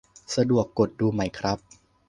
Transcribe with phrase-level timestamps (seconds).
[0.35, 1.57] สะดวกกดดูไหมครับ